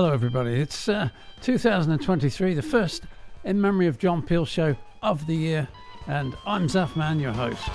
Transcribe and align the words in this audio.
Hello, 0.00 0.12
everybody. 0.12 0.54
It's 0.54 0.88
uh, 0.88 1.08
2023, 1.40 2.54
the 2.54 2.62
first 2.62 3.02
in 3.42 3.60
memory 3.60 3.88
of 3.88 3.98
John 3.98 4.22
Peel 4.22 4.44
show 4.44 4.76
of 5.02 5.26
the 5.26 5.34
year, 5.34 5.66
and 6.06 6.36
I'm 6.46 6.68
Zaf 6.68 6.94
Man, 6.94 7.18
your 7.18 7.32
host. 7.32 7.68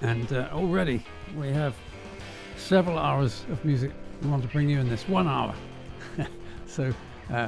And 0.00 0.32
uh, 0.32 0.48
already 0.52 1.04
we 1.36 1.50
have 1.50 1.76
several 2.56 2.98
hours 2.98 3.44
of 3.52 3.64
music 3.64 3.92
we 4.20 4.28
want 4.30 4.42
to 4.42 4.48
bring 4.48 4.68
you 4.68 4.80
in 4.80 4.88
this 4.88 5.06
one 5.06 5.28
hour. 5.28 5.54
so 6.66 6.92
uh, 7.32 7.46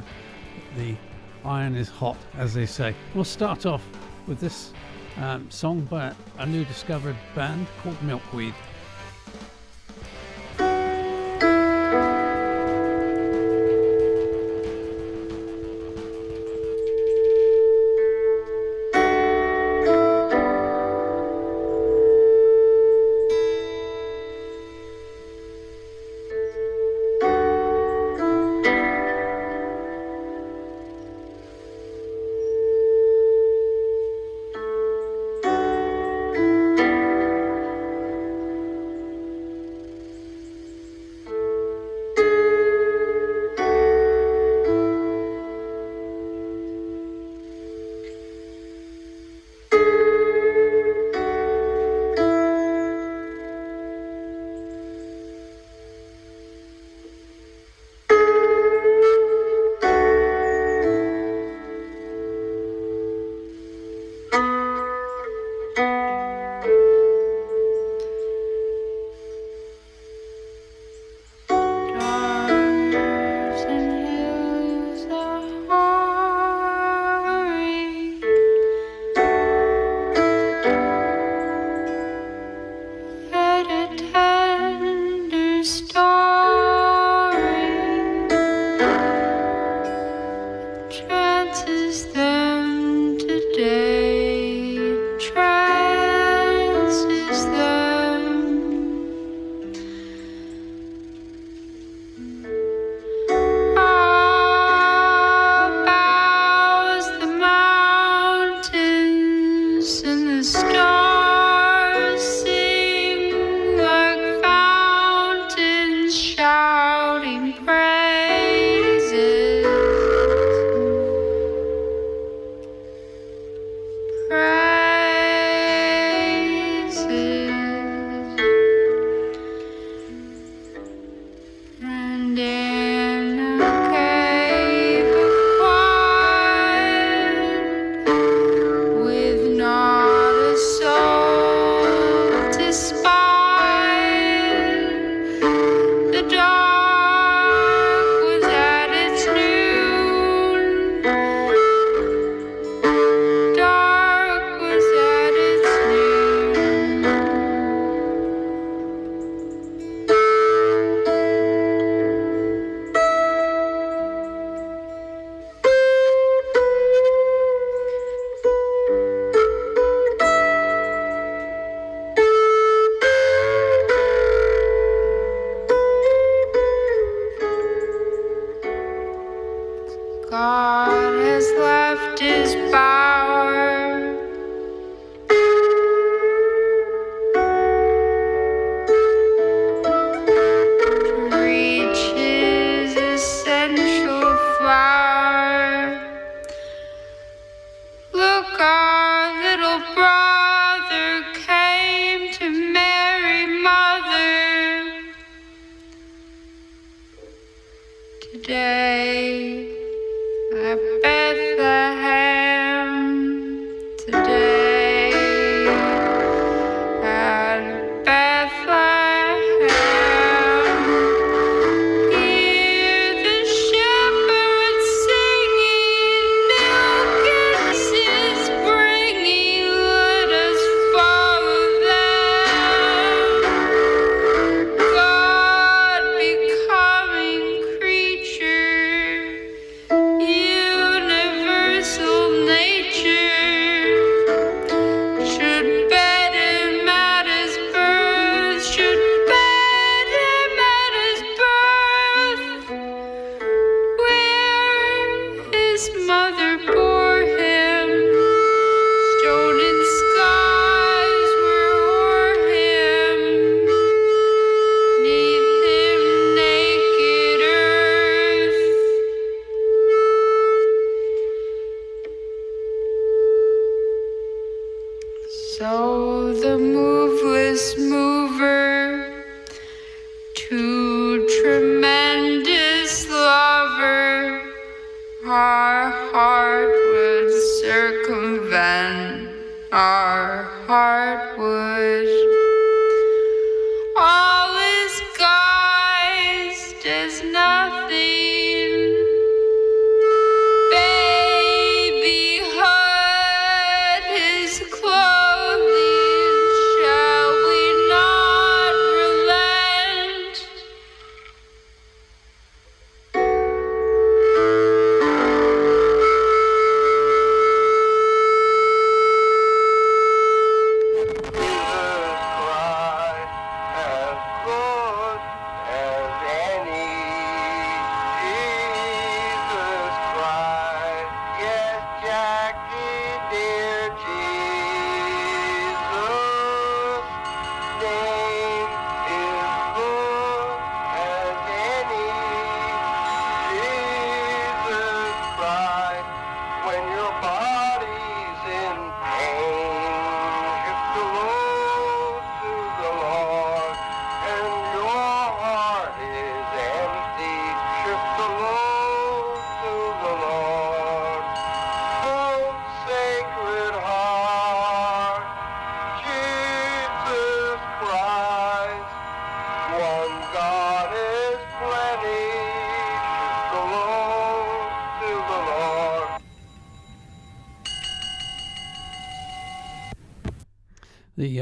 the 0.77 0.95
iron 1.43 1.75
is 1.75 1.89
hot, 1.89 2.17
as 2.37 2.53
they 2.53 2.65
say. 2.65 2.95
We'll 3.13 3.25
start 3.25 3.65
off 3.65 3.83
with 4.25 4.39
this 4.39 4.71
um, 5.19 5.49
song 5.49 5.81
by 5.81 6.13
a 6.39 6.45
new 6.45 6.63
discovered 6.65 7.15
band 7.35 7.67
called 7.81 8.01
Milkweed. 8.03 8.53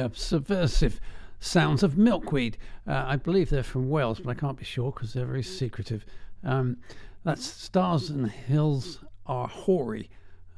Uh, 0.06 0.10
subversive 0.13 1.02
sounds 1.40 1.81
of 1.81 1.98
milkweed. 1.98 2.60
Uh, 2.88 3.06
I 3.07 3.16
believe 3.16 3.50
they're 3.50 3.63
from 3.63 3.90
Wales, 3.90 4.19
but 4.19 4.30
I 4.30 4.40
can't 4.40 4.56
be 4.56 4.63
sure 4.63 4.92
because 4.92 5.13
they're 5.13 5.25
very 5.25 5.42
secretive. 5.42 6.06
Um, 6.44 6.78
that's 7.24 7.44
Stars 7.44 8.12
and 8.12 8.30
Hills 8.30 9.00
Are 9.25 9.48
Hoary. 9.48 10.12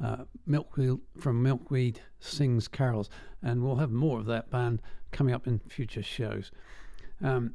Uh, 0.04 0.26
milkweed 0.46 0.98
from 1.18 1.42
Milkweed 1.42 2.02
sings 2.20 2.68
carols, 2.68 3.10
and 3.42 3.64
we'll 3.64 3.78
have 3.78 3.90
more 3.90 4.20
of 4.20 4.26
that 4.26 4.50
band 4.52 4.82
coming 5.14 5.34
up 5.34 5.48
in 5.48 5.60
future 5.60 6.04
shows. 6.04 6.52
Um, 7.24 7.54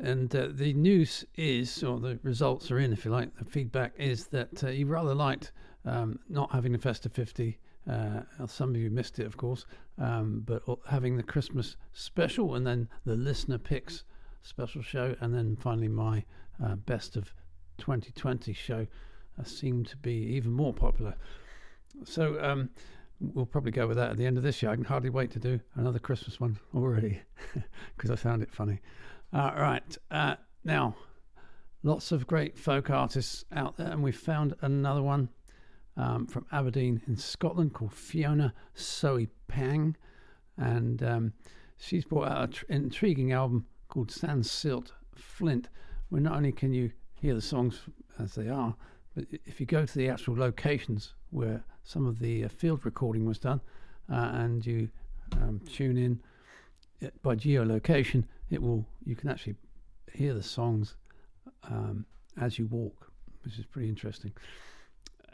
and 0.00 0.34
uh, 0.34 0.48
the 0.50 0.72
news 0.72 1.24
is, 1.36 1.84
or 1.84 2.00
the 2.00 2.18
results 2.24 2.72
are 2.72 2.80
in, 2.80 2.92
if 2.92 3.04
you 3.04 3.12
like, 3.12 3.36
the 3.36 3.44
feedback 3.44 3.92
is 3.96 4.26
that 4.26 4.64
uh, 4.64 4.70
you 4.70 4.86
rather 4.86 5.14
liked 5.14 5.52
um, 5.84 6.18
not 6.28 6.50
having 6.50 6.72
the 6.72 6.78
Festive 6.78 7.12
50. 7.12 7.60
Uh, 7.88 8.46
some 8.46 8.70
of 8.70 8.76
you 8.76 8.90
missed 8.90 9.18
it, 9.18 9.26
of 9.26 9.36
course, 9.36 9.64
um, 9.98 10.42
but 10.44 10.62
having 10.88 11.16
the 11.16 11.22
Christmas 11.22 11.76
special 11.92 12.54
and 12.54 12.66
then 12.66 12.88
the 13.04 13.16
listener 13.16 13.58
picks 13.58 14.04
special 14.42 14.82
show, 14.82 15.16
and 15.20 15.34
then 15.34 15.56
finally 15.56 15.88
my 15.88 16.24
uh, 16.64 16.74
best 16.74 17.16
of 17.16 17.32
2020 17.78 18.52
show 18.52 18.86
uh, 19.38 19.44
seemed 19.44 19.86
to 19.86 19.96
be 19.96 20.12
even 20.12 20.52
more 20.52 20.74
popular. 20.74 21.14
So 22.04 22.42
um, 22.42 22.70
we'll 23.20 23.46
probably 23.46 23.72
go 23.72 23.86
with 23.86 23.96
that 23.96 24.10
at 24.10 24.16
the 24.16 24.26
end 24.26 24.36
of 24.36 24.42
this 24.42 24.62
year. 24.62 24.70
I 24.70 24.74
can 24.74 24.84
hardly 24.84 25.10
wait 25.10 25.30
to 25.32 25.38
do 25.38 25.60
another 25.74 25.98
Christmas 25.98 26.40
one 26.40 26.58
already 26.74 27.20
because 27.96 28.10
I 28.10 28.16
found 28.16 28.42
it 28.42 28.50
funny. 28.50 28.80
All 29.32 29.54
right, 29.54 29.98
uh, 30.10 30.36
now 30.64 30.96
lots 31.82 32.12
of 32.12 32.26
great 32.26 32.58
folk 32.58 32.90
artists 32.90 33.44
out 33.52 33.76
there, 33.76 33.90
and 33.90 34.02
we 34.02 34.12
found 34.12 34.54
another 34.62 35.02
one 35.02 35.28
um, 35.98 36.26
from 36.26 36.46
Aberdeen 36.52 37.02
in 37.06 37.16
Scotland 37.16 37.74
called 37.74 37.92
Fiona 37.92 38.54
Soe 38.74 39.26
Paing, 39.48 39.96
and 40.56 41.02
um, 41.02 41.32
she's 41.76 42.04
brought 42.04 42.28
out 42.28 42.42
an 42.44 42.50
tr- 42.52 42.64
intriguing 42.68 43.32
album 43.32 43.66
called 43.88 44.10
Sand 44.10 44.46
Silt 44.46 44.92
Flint, 45.14 45.68
where 46.08 46.22
not 46.22 46.36
only 46.36 46.52
can 46.52 46.72
you 46.72 46.92
hear 47.14 47.34
the 47.34 47.42
songs 47.42 47.80
as 48.18 48.34
they 48.34 48.48
are, 48.48 48.74
but 49.14 49.24
if 49.44 49.58
you 49.58 49.66
go 49.66 49.84
to 49.84 49.98
the 49.98 50.08
actual 50.08 50.36
locations 50.36 51.14
where 51.30 51.64
some 51.82 52.06
of 52.06 52.20
the 52.20 52.44
uh, 52.44 52.48
field 52.48 52.84
recording 52.84 53.26
was 53.26 53.38
done, 53.38 53.60
uh, 54.10 54.30
and 54.34 54.64
you 54.64 54.88
um, 55.32 55.60
tune 55.70 55.96
in 55.96 56.20
uh, 57.04 57.10
by 57.22 57.34
geolocation, 57.34 58.24
it 58.50 58.62
will 58.62 58.86
you 59.04 59.16
can 59.16 59.28
actually 59.28 59.56
hear 60.12 60.32
the 60.32 60.42
songs 60.42 60.96
um, 61.64 62.06
as 62.40 62.56
you 62.58 62.66
walk, 62.66 63.10
which 63.42 63.58
is 63.58 63.66
pretty 63.66 63.88
interesting. 63.88 64.32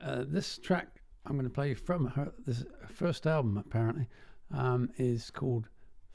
Uh, 0.02 0.24
this 0.26 0.58
track 0.58 1.00
I'm 1.26 1.32
going 1.36 1.44
to 1.44 1.50
play 1.50 1.74
from 1.74 2.06
her 2.06 2.32
this 2.46 2.64
first 2.88 3.26
album 3.26 3.56
apparently 3.56 4.08
um, 4.50 4.90
is 4.98 5.30
called 5.30 5.68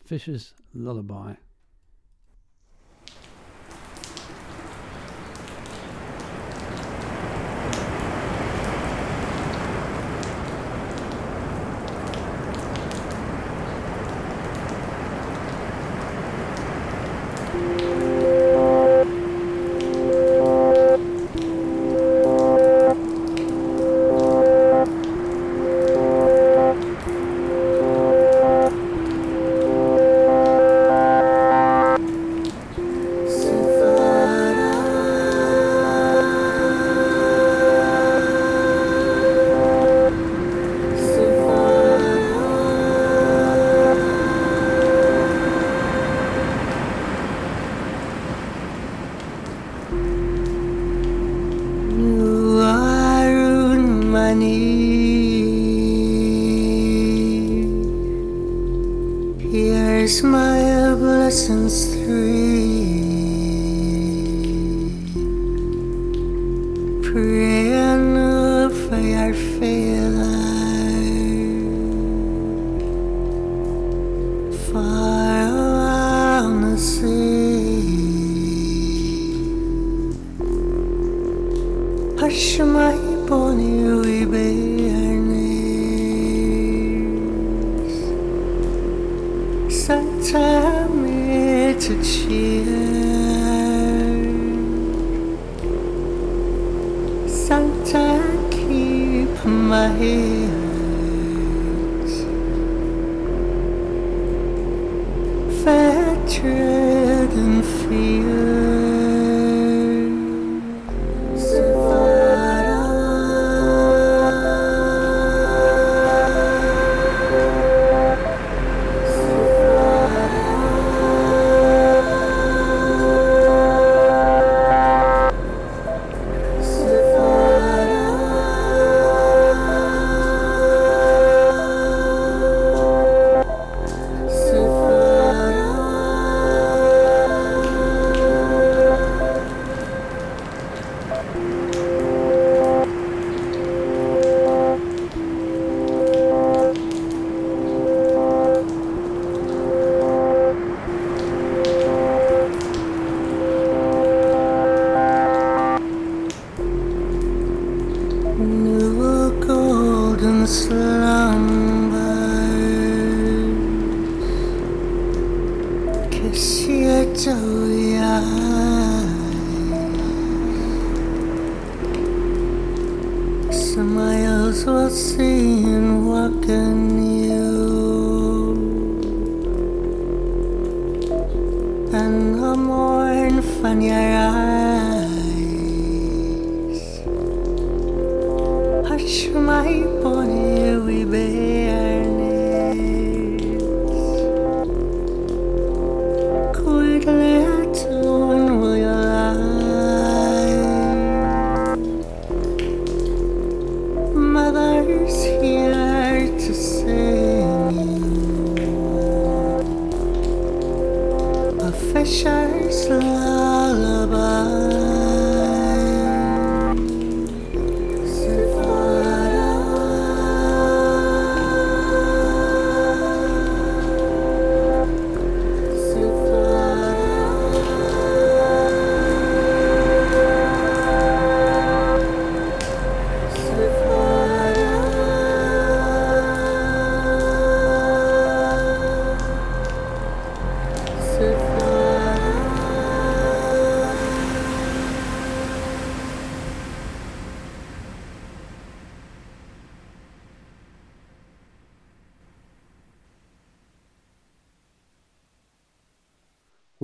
Fisher's 0.06 0.54
Lullaby. 0.74 1.34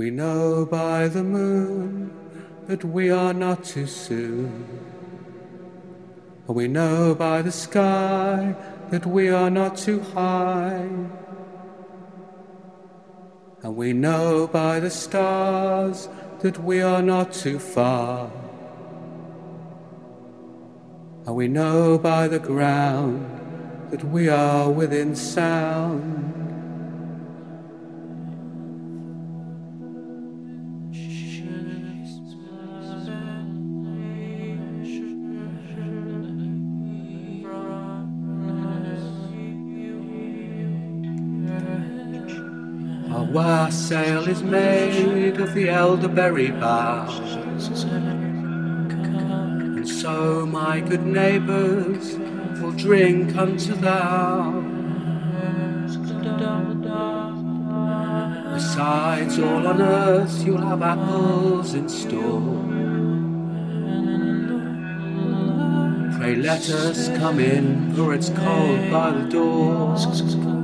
We 0.06 0.12
know 0.12 0.68
by 0.68 1.08
the 1.08 1.24
moon 1.24 2.14
that 2.68 2.86
we 2.86 3.10
are 3.10 3.34
not 3.34 3.64
too 3.64 3.88
soon. 3.88 4.64
And 6.46 6.56
we 6.56 6.68
know 6.68 7.16
by 7.16 7.42
the 7.42 7.52
sky 7.52 8.56
that 8.92 9.08
we 9.08 9.30
are 9.30 9.50
not 9.50 9.78
too 9.78 10.02
high. 10.02 10.88
And 13.64 13.76
we 13.76 13.94
know 13.94 14.46
by 14.46 14.80
the 14.80 14.92
stars 14.92 16.08
that 16.42 16.64
we 16.64 16.84
are 16.84 17.02
not 17.02 17.34
too 17.34 17.58
far. 17.58 18.32
And 21.26 21.36
we 21.36 21.48
know 21.48 21.98
by 21.98 22.28
the 22.28 22.38
ground 22.38 23.26
that 23.90 24.04
we 24.04 24.30
are 24.30 24.70
within 24.70 25.16
sound. 25.16 26.25
Is 44.28 44.42
made 44.44 45.40
of 45.40 45.54
the 45.54 45.70
elderberry 45.70 46.52
bough. 46.52 47.10
And 49.78 49.88
so, 49.88 50.46
my 50.46 50.80
good 50.80 51.06
neighbours, 51.06 52.18
will 52.62 52.72
drink 52.72 53.36
unto 53.36 53.76
thou. 53.76 54.62
Besides, 58.54 59.40
all 59.40 59.68
on 59.68 59.82
earth 59.82 60.44
you'll 60.46 60.66
have 60.66 60.82
apples 60.82 61.74
in 61.74 61.90
store. 61.90 62.64
Pray 66.18 66.36
let 66.36 66.70
us 66.70 67.10
come 67.18 67.40
in, 67.40 67.94
for 67.94 68.14
it's 68.14 68.30
cold 68.30 68.90
by 68.90 69.12
the 69.12 69.30
door. 69.30 70.55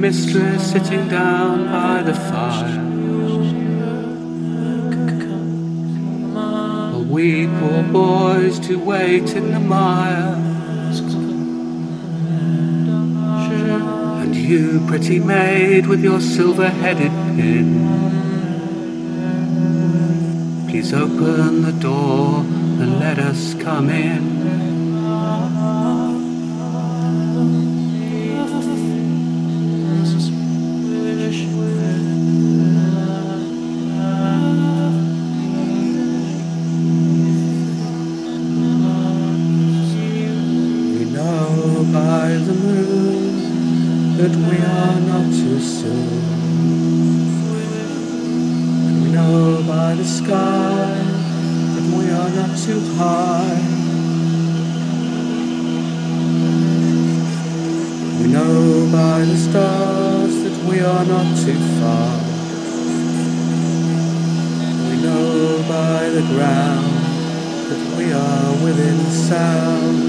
Mistress 0.00 0.70
sitting 0.70 1.08
down 1.08 1.66
by 1.66 2.02
the 2.02 2.14
fire. 2.14 2.84
A 6.94 6.98
we 7.00 7.46
poor 7.58 7.82
boys 7.82 8.60
to 8.60 8.78
wait 8.78 9.34
in 9.34 9.50
the 9.52 9.58
mire. 9.58 10.36
And 14.22 14.36
you, 14.36 14.84
pretty 14.86 15.18
maid, 15.18 15.86
with 15.88 16.00
your 16.00 16.20
silver 16.20 16.68
headed 16.68 17.12
pin. 17.36 17.98
Please 20.68 20.92
open 20.92 21.62
the 21.62 21.72
door 21.72 22.44
and 22.80 23.00
let 23.00 23.18
us 23.18 23.54
come 23.54 23.90
in. 23.90 24.27
are 60.98 61.04
not 61.04 61.36
too 61.36 61.54
far. 61.78 62.18
We 64.90 64.96
know 65.00 65.64
by 65.68 66.08
the 66.08 66.22
ground 66.22 66.92
that 67.68 67.96
we 67.96 68.12
are 68.12 68.64
within 68.64 68.98
sound. 69.12 70.08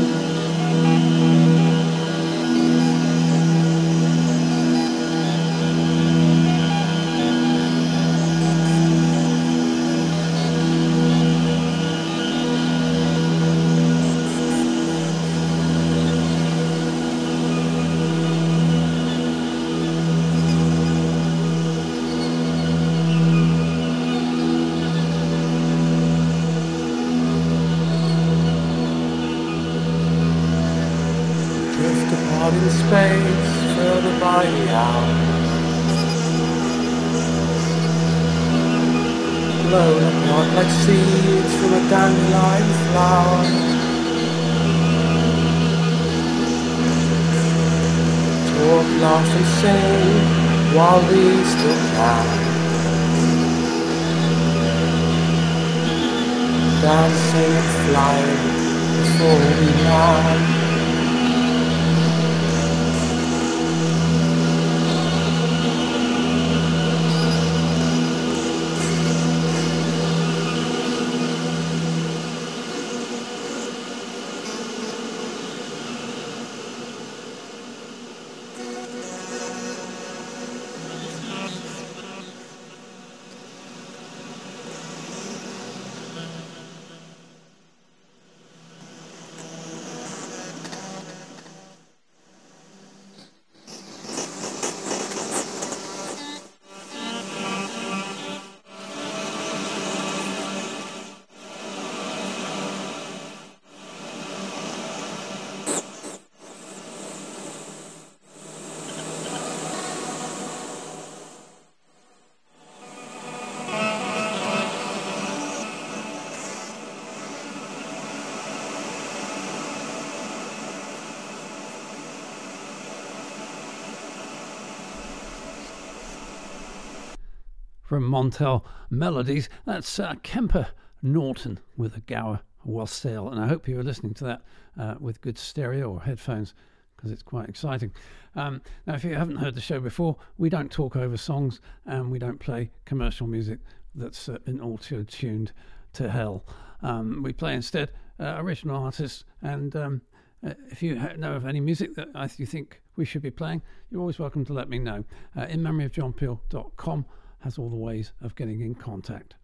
From 127.99 128.09
Montol 128.09 128.63
Melodies. 128.89 129.49
That's 129.65 129.99
uh, 129.99 130.15
Kemper 130.23 130.69
Norton 131.01 131.59
with 131.75 131.97
a 131.97 131.99
Gower 131.99 132.39
Wassail. 132.63 133.27
And 133.27 133.41
I 133.41 133.45
hope 133.45 133.67
you 133.67 133.75
were 133.75 133.83
listening 133.83 134.13
to 134.13 134.23
that 134.23 134.41
uh, 134.79 134.95
with 135.01 135.19
good 135.19 135.37
stereo 135.37 135.91
or 135.91 136.01
headphones 136.01 136.53
because 136.95 137.11
it's 137.11 137.21
quite 137.21 137.49
exciting. 137.49 137.91
Um, 138.37 138.61
now, 138.87 138.93
if 138.93 139.03
you 139.03 139.15
haven't 139.15 139.35
heard 139.35 139.53
the 139.53 139.59
show 139.59 139.81
before, 139.81 140.15
we 140.37 140.47
don't 140.47 140.71
talk 140.71 140.95
over 140.95 141.17
songs 141.17 141.59
and 141.85 142.09
we 142.09 142.19
don't 142.19 142.39
play 142.39 142.71
commercial 142.85 143.27
music 143.27 143.59
that's 143.93 144.29
uh, 144.29 144.37
been 144.45 144.61
auto 144.61 145.03
tuned 145.03 145.51
to 145.91 146.09
hell. 146.09 146.45
Um, 146.81 147.21
we 147.21 147.33
play 147.33 147.53
instead 147.53 147.91
uh, 148.17 148.35
original 148.37 148.81
artists 148.81 149.25
and 149.41 149.75
um, 149.75 150.01
uh, 150.41 150.53
if 150.69 150.81
you 150.81 150.95
know 151.17 151.33
of 151.33 151.45
any 151.45 151.59
music 151.59 151.95
that 151.95 152.07
you 152.39 152.45
think 152.45 152.81
we 152.95 153.03
should 153.03 153.21
be 153.21 153.31
playing, 153.31 153.61
you're 153.91 153.99
always 153.99 154.19
welcome 154.19 154.45
to 154.45 154.53
let 154.53 154.69
me 154.69 154.79
know. 154.79 155.03
Uh, 155.37 155.47
in 155.47 155.61
memory 155.61 155.83
of 155.83 155.91
John 155.91 156.13
johnpeel.com 156.13 157.05
has 157.39 157.57
all 157.57 157.69
the 157.69 157.75
ways 157.75 158.13
of 158.21 158.35
getting 158.35 158.61
in 158.61 158.75
contact 158.75 159.35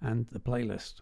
and 0.00 0.26
the 0.28 0.38
playlist. 0.38 1.00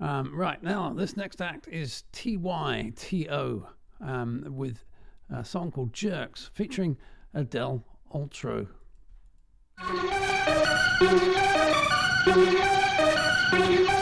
Um, 0.00 0.34
right 0.34 0.62
now, 0.62 0.92
this 0.92 1.16
next 1.16 1.40
act 1.40 1.68
is 1.68 2.04
TYTO 2.12 3.66
um, 4.00 4.44
with 4.48 4.84
a 5.30 5.44
song 5.44 5.70
called 5.70 5.92
Jerks 5.92 6.50
featuring 6.52 6.96
Adele 7.34 7.84
Ultro. 8.12 8.66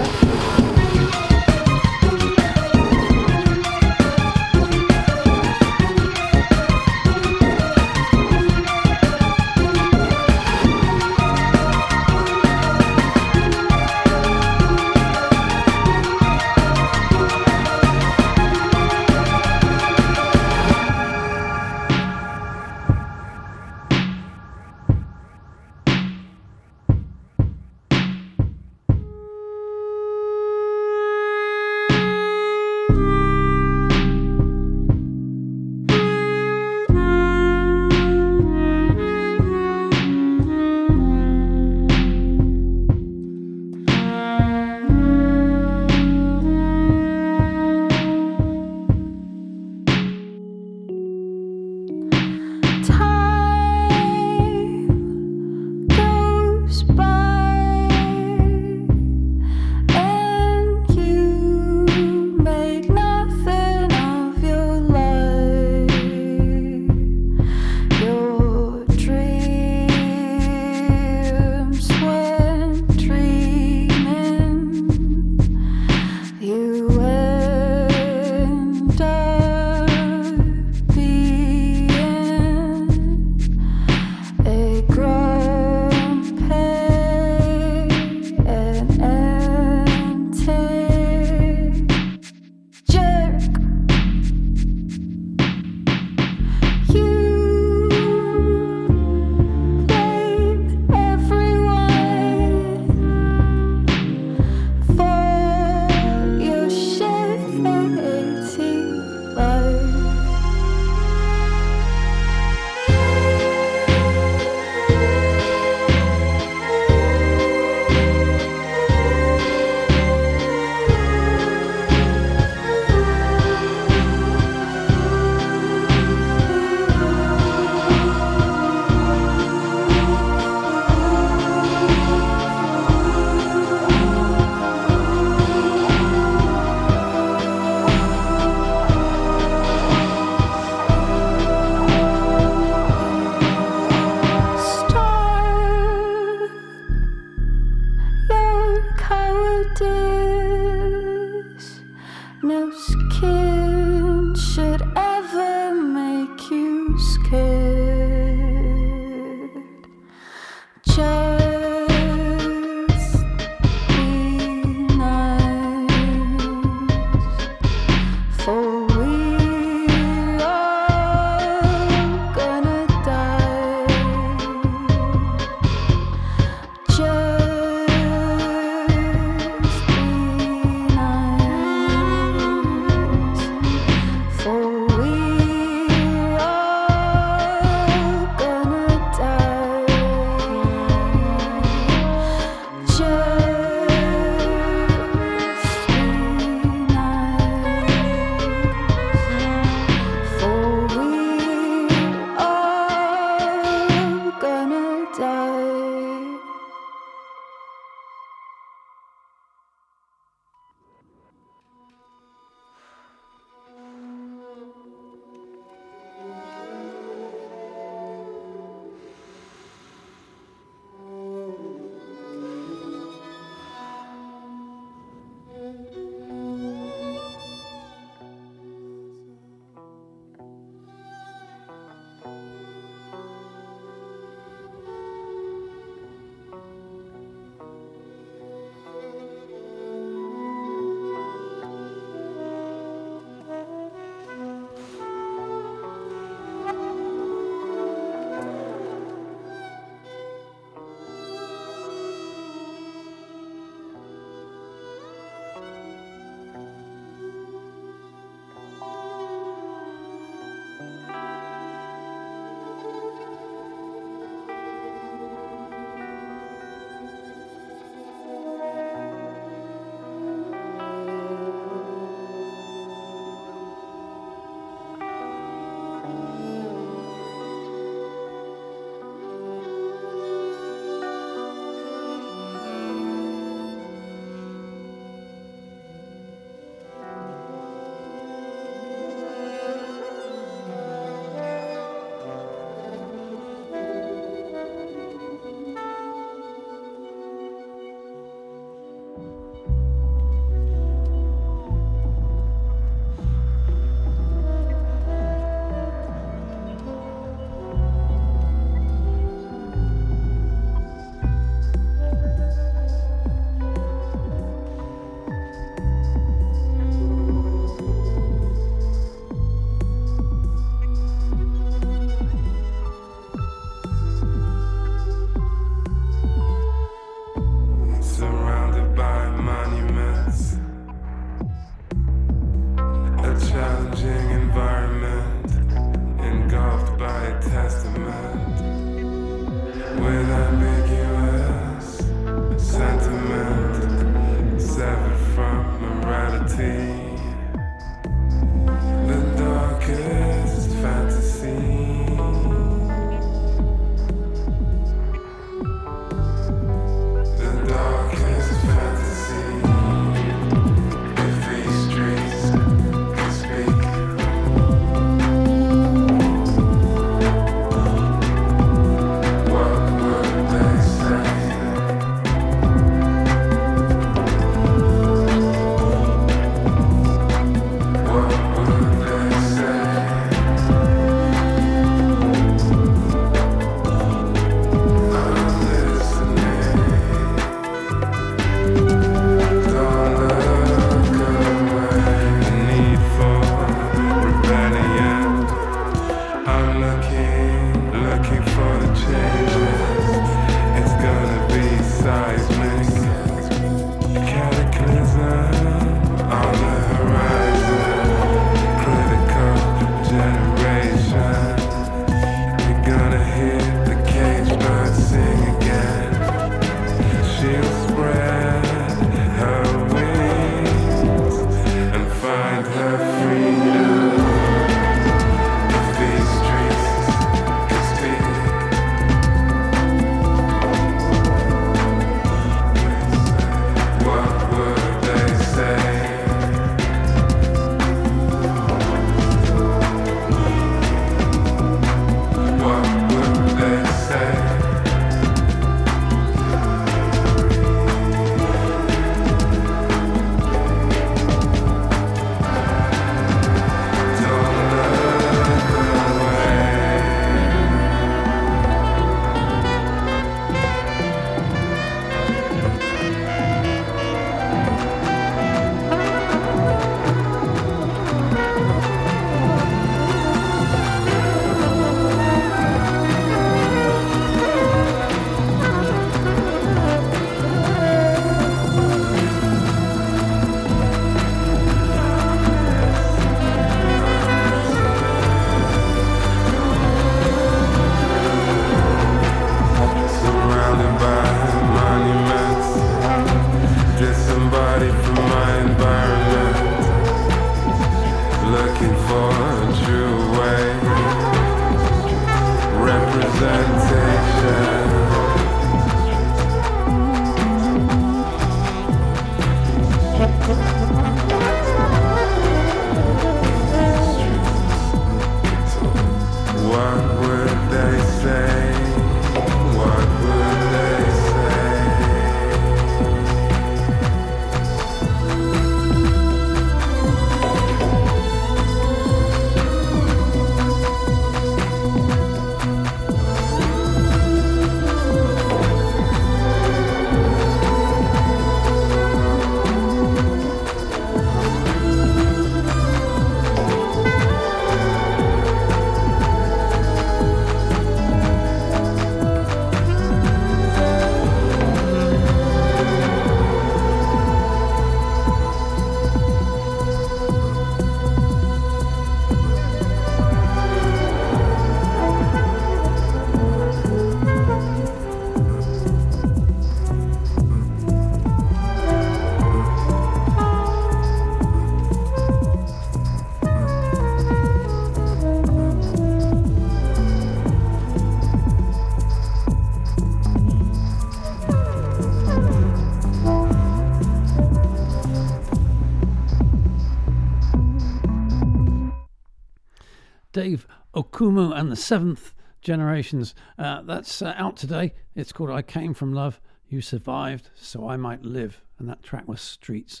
and 591.68 591.76
the 591.76 591.82
Seventh 591.82 592.32
Generations. 592.62 593.34
Uh, 593.58 593.82
that's 593.82 594.22
uh, 594.22 594.32
out 594.38 594.56
today. 594.56 594.94
It's 595.14 595.32
called 595.32 595.50
I 595.50 595.60
Came 595.60 595.92
From 595.92 596.14
Love, 596.14 596.40
You 596.70 596.80
Survived, 596.80 597.50
So 597.54 597.86
I 597.86 597.98
Might 597.98 598.22
Live. 598.22 598.62
And 598.78 598.88
that 598.88 599.02
track 599.02 599.28
was 599.28 599.42
Streets. 599.42 600.00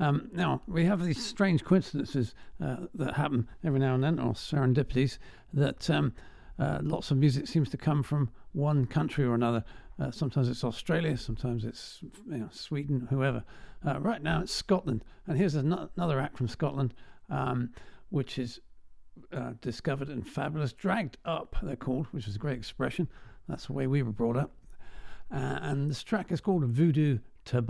Um, 0.00 0.28
now, 0.32 0.60
we 0.66 0.86
have 0.86 1.04
these 1.04 1.24
strange 1.24 1.62
coincidences 1.62 2.34
uh, 2.60 2.78
that 2.96 3.14
happen 3.14 3.46
every 3.62 3.78
now 3.78 3.94
and 3.94 4.02
then, 4.02 4.18
or 4.18 4.32
serendipities, 4.32 5.18
that 5.54 5.88
um, 5.88 6.14
uh, 6.58 6.80
lots 6.82 7.12
of 7.12 7.16
music 7.16 7.46
seems 7.46 7.70
to 7.70 7.76
come 7.76 8.02
from 8.02 8.30
one 8.50 8.84
country 8.84 9.24
or 9.24 9.36
another. 9.36 9.62
Uh, 10.00 10.10
sometimes 10.10 10.48
it's 10.48 10.64
Australia, 10.64 11.16
sometimes 11.16 11.64
it's 11.64 12.00
you 12.28 12.38
know, 12.38 12.48
Sweden, 12.50 13.06
whoever. 13.08 13.44
Uh, 13.86 14.00
right 14.00 14.20
now 14.20 14.40
it's 14.40 14.52
Scotland. 14.52 15.04
And 15.28 15.38
here's 15.38 15.54
ano- 15.54 15.90
another 15.96 16.18
act 16.18 16.36
from 16.36 16.48
Scotland, 16.48 16.92
um, 17.30 17.70
which 18.10 18.36
is 18.36 18.60
uh, 19.32 19.52
discovered 19.60 20.08
and 20.08 20.26
fabulous. 20.26 20.72
Dragged 20.72 21.18
Up, 21.24 21.56
they're 21.62 21.76
called, 21.76 22.06
which 22.12 22.28
is 22.28 22.36
a 22.36 22.38
great 22.38 22.58
expression. 22.58 23.08
That's 23.48 23.66
the 23.66 23.72
way 23.72 23.86
we 23.86 24.02
were 24.02 24.12
brought 24.12 24.36
up. 24.36 24.50
Uh, 25.32 25.58
and 25.62 25.90
this 25.90 26.02
track 26.02 26.32
is 26.32 26.40
called 26.40 26.64
Voodoo 26.64 27.18
to 27.46 27.62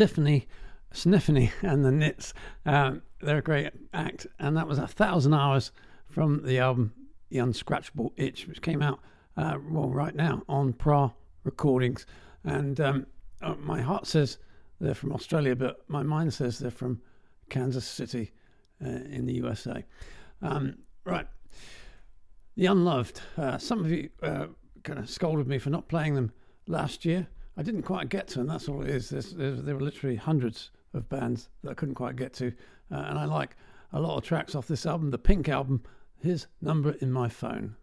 Stephanie, 0.00 0.48
Sniffany, 0.94 1.52
and 1.60 1.84
the 1.84 1.92
Knits. 1.92 2.32
Um, 2.64 3.02
they're 3.20 3.36
a 3.36 3.42
great 3.42 3.70
act, 3.92 4.26
and 4.38 4.56
that 4.56 4.66
was 4.66 4.78
a 4.78 4.86
thousand 4.86 5.34
hours 5.34 5.72
from 6.08 6.42
the 6.42 6.58
album 6.58 6.94
The 7.28 7.36
Unscratchable 7.36 8.12
Itch, 8.16 8.46
which 8.46 8.62
came 8.62 8.80
out 8.80 9.00
uh, 9.36 9.58
well 9.70 9.90
right 9.90 10.14
now 10.14 10.42
on 10.48 10.72
Pra 10.72 11.12
Recordings. 11.44 12.06
And 12.44 12.80
um, 12.80 13.06
uh, 13.42 13.56
my 13.58 13.82
heart 13.82 14.06
says 14.06 14.38
they're 14.80 14.94
from 14.94 15.12
Australia, 15.12 15.54
but 15.54 15.84
my 15.86 16.02
mind 16.02 16.32
says 16.32 16.58
they're 16.58 16.70
from 16.70 17.02
Kansas 17.50 17.86
City 17.86 18.32
uh, 18.82 18.88
in 18.88 19.26
the 19.26 19.34
USA. 19.34 19.84
Um, 20.40 20.78
right. 21.04 21.26
The 22.56 22.64
Unloved. 22.64 23.20
Uh, 23.36 23.58
some 23.58 23.84
of 23.84 23.90
you 23.90 24.08
uh, 24.22 24.46
kind 24.82 24.98
of 24.98 25.10
scolded 25.10 25.46
me 25.46 25.58
for 25.58 25.68
not 25.68 25.88
playing 25.88 26.14
them 26.14 26.32
last 26.66 27.04
year. 27.04 27.28
I 27.56 27.62
didn't 27.62 27.82
quite 27.82 28.08
get 28.08 28.28
to 28.28 28.40
and 28.40 28.48
that's 28.48 28.68
all 28.68 28.82
it 28.82 28.90
is. 28.90 29.10
There's, 29.10 29.32
there's, 29.32 29.62
there 29.62 29.74
were 29.74 29.82
literally 29.82 30.16
hundreds 30.16 30.70
of 30.94 31.08
bands 31.08 31.48
that 31.62 31.70
I 31.70 31.74
couldn't 31.74 31.94
quite 31.94 32.16
get 32.16 32.32
to. 32.34 32.52
Uh, 32.90 33.04
and 33.08 33.18
I 33.18 33.24
like 33.24 33.56
a 33.92 34.00
lot 34.00 34.16
of 34.16 34.24
tracks 34.24 34.54
off 34.54 34.66
this 34.66 34.86
album, 34.86 35.10
the 35.10 35.18
Pink 35.18 35.48
album. 35.48 35.82
His 36.18 36.46
number 36.60 36.92
in 37.00 37.10
my 37.10 37.28
phone. 37.28 37.76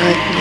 like 0.00 0.39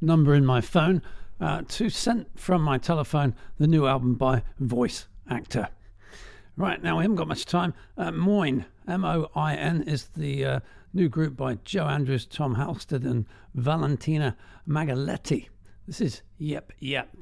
number 0.00 0.34
in 0.34 0.44
my 0.44 0.60
phone 0.60 1.02
uh, 1.40 1.62
to 1.68 1.88
send 1.90 2.26
from 2.36 2.62
my 2.62 2.78
telephone 2.78 3.34
the 3.58 3.66
new 3.66 3.86
album 3.86 4.14
by 4.14 4.42
Voice 4.58 5.06
Actor. 5.30 5.68
Right 6.56 6.82
now, 6.82 6.98
we 6.98 7.04
haven't 7.04 7.16
got 7.16 7.28
much 7.28 7.46
time. 7.46 7.74
Uh, 7.96 8.10
Moin, 8.10 8.64
M 8.88 9.04
O 9.04 9.30
I 9.36 9.54
N, 9.54 9.82
is 9.82 10.08
the 10.16 10.44
uh, 10.44 10.60
new 10.92 11.08
group 11.08 11.36
by 11.36 11.58
Joe 11.64 11.86
Andrews, 11.86 12.26
Tom 12.26 12.56
Halstead, 12.56 13.04
and 13.04 13.26
Valentina 13.54 14.36
Magaletti. 14.68 15.48
This 15.86 16.00
is 16.00 16.22
Yep, 16.38 16.72
Yep. 16.80 17.16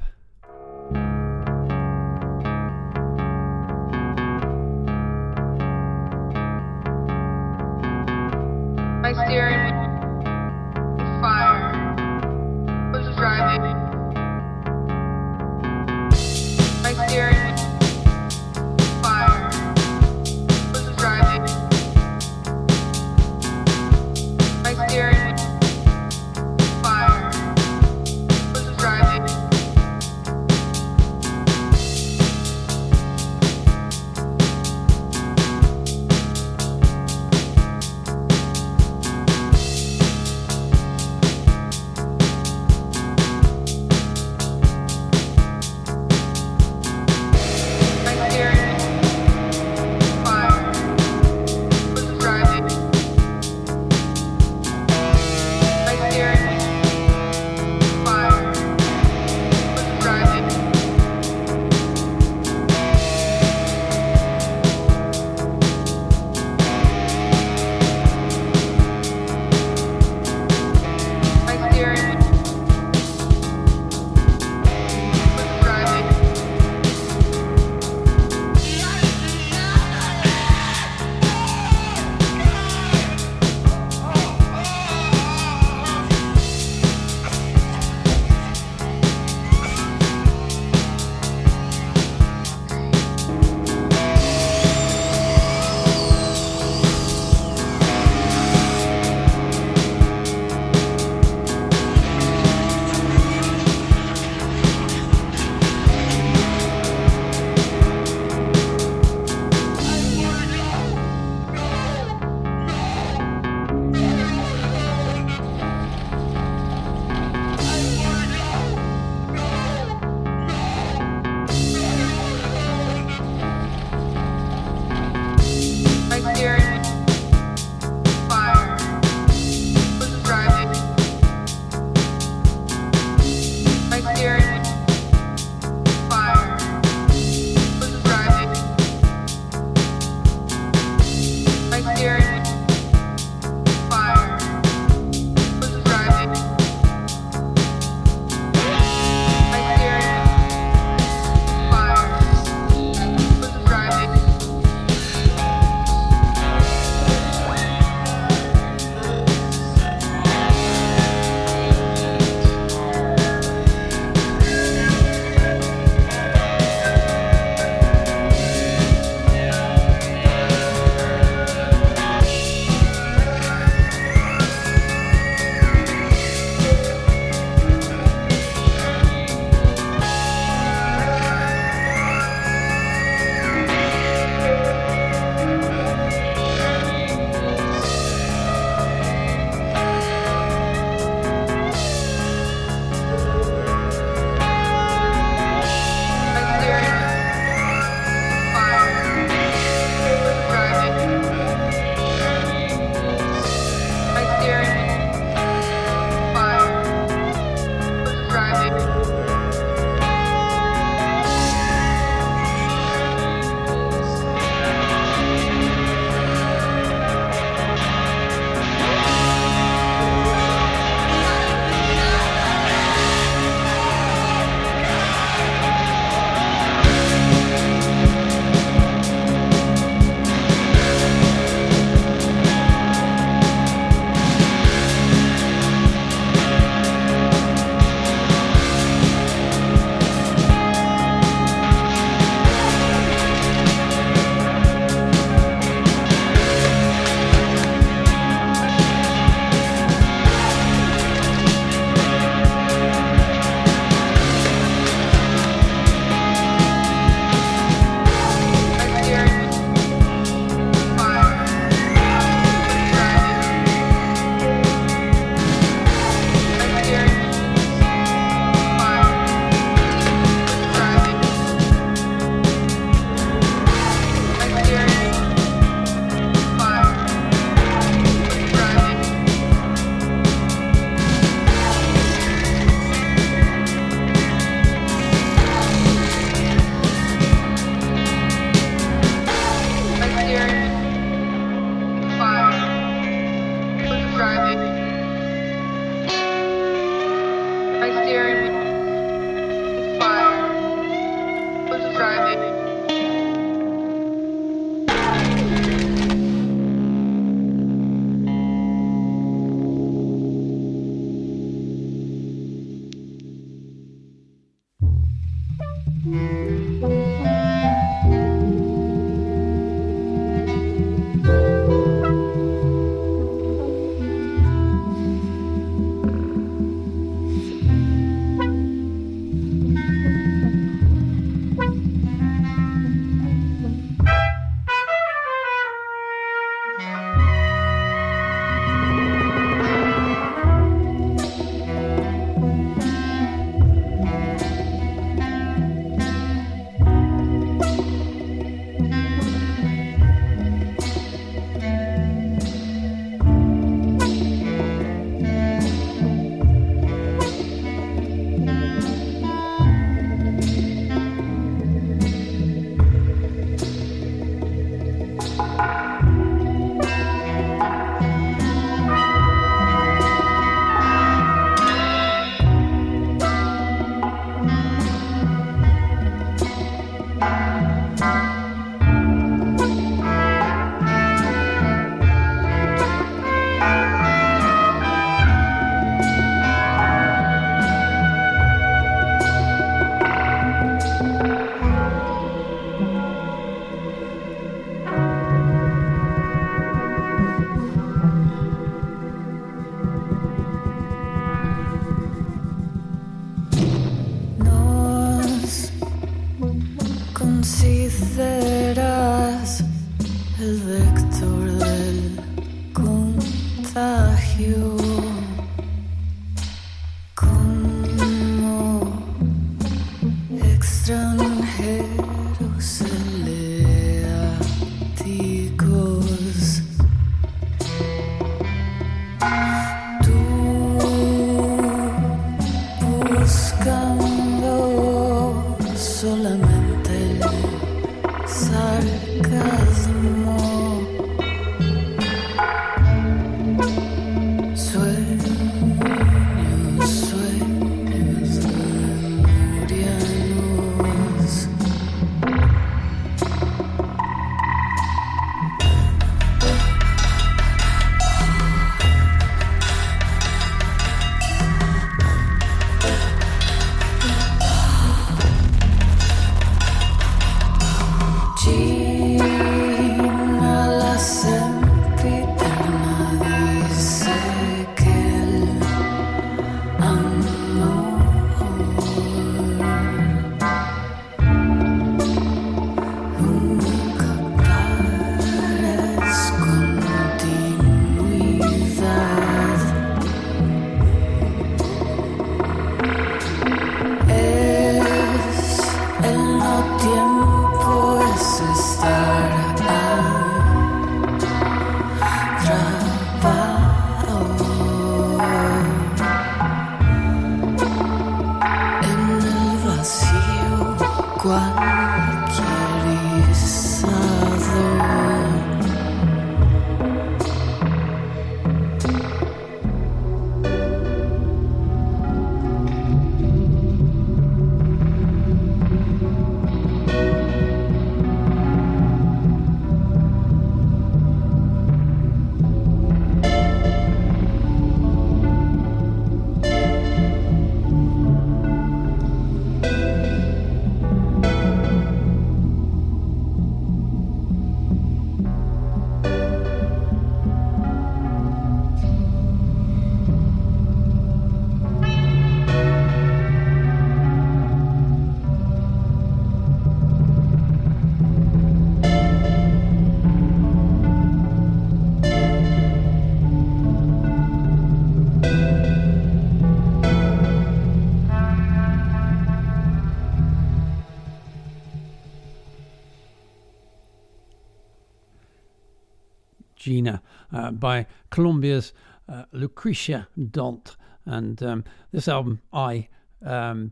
Gina 576.67 577.01
uh, 577.33 577.53
by 577.53 577.87
Colombia's 578.11 578.73
uh, 579.09 579.23
Lucrecia 579.33 580.09
Dalt. 580.33 580.77
And 581.05 581.41
um, 581.45 581.64
this 581.93 582.09
album, 582.09 582.43
I, 582.53 582.89
um, 583.25 583.71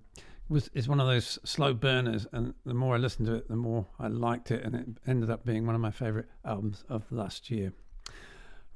was 0.49 0.71
is 0.75 0.89
one 0.89 1.01
of 1.01 1.09
those 1.09 1.41
slow 1.43 1.75
burners. 1.75 2.29
And 2.31 2.55
the 2.65 2.73
more 2.73 2.95
I 2.95 2.99
listened 2.99 3.27
to 3.27 3.35
it, 3.35 3.49
the 3.49 3.57
more 3.57 3.85
I 3.99 4.07
liked 4.07 4.53
it. 4.53 4.63
And 4.63 4.77
it 4.77 4.87
ended 5.09 5.29
up 5.29 5.45
being 5.45 5.67
one 5.67 5.75
of 5.75 5.81
my 5.81 5.91
favorite 5.91 6.29
albums 6.45 6.85
of 6.89 7.03
last 7.11 7.51
year. 7.51 7.73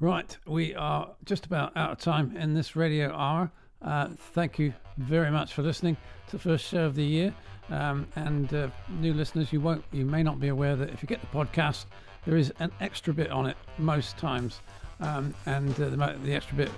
Right, 0.00 0.36
we 0.46 0.74
are 0.74 1.14
just 1.24 1.46
about 1.46 1.76
out 1.76 1.92
of 1.92 1.98
time 1.98 2.36
in 2.36 2.54
this 2.54 2.74
radio 2.74 3.14
hour. 3.14 3.52
Uh, 3.80 4.08
thank 4.32 4.58
you 4.58 4.74
very 4.96 5.30
much 5.30 5.52
for 5.52 5.62
listening 5.62 5.96
to 6.26 6.32
the 6.32 6.42
first 6.42 6.64
show 6.64 6.84
of 6.84 6.96
the 6.96 7.04
year. 7.04 7.32
Um, 7.70 8.08
and 8.16 8.52
uh, 8.52 8.68
new 8.98 9.12
listeners, 9.12 9.52
you 9.52 9.60
won't, 9.60 9.84
you 9.92 10.04
may 10.04 10.24
not 10.24 10.40
be 10.40 10.48
aware 10.48 10.74
that 10.74 10.90
if 10.90 11.02
you 11.02 11.06
get 11.06 11.20
the 11.20 11.26
podcast, 11.28 11.84
there 12.28 12.36
is 12.36 12.52
an 12.60 12.70
extra 12.82 13.14
bit 13.14 13.30
on 13.30 13.46
it 13.46 13.56
most 13.78 14.18
times, 14.18 14.60
um, 15.00 15.34
and 15.46 15.70
uh, 15.80 15.88
the, 15.88 16.16
the 16.22 16.34
extra 16.34 16.58
bit 16.58 16.70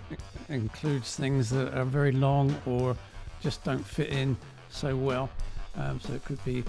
includes 0.49 1.17
things 1.17 1.51
that 1.51 1.77
are 1.77 1.85
very 1.85 2.13
long 2.13 2.55
or 2.67 2.97
just 3.41 3.65
don't 3.65 3.85
fit 3.85 4.11
in 4.11 4.37
so 4.69 4.95
well. 4.95 5.29
Um, 5.75 5.99
so 5.99 6.13
it 6.13 6.25
could 6.25 6.43
be, 6.45 6.63